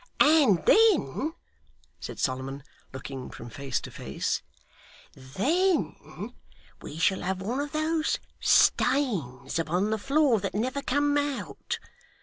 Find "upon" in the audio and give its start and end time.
9.59-9.91